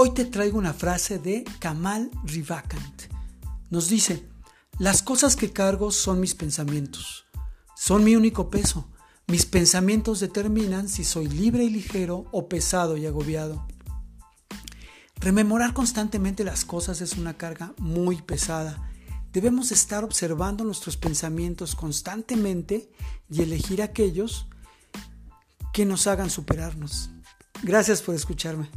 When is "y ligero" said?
11.64-12.26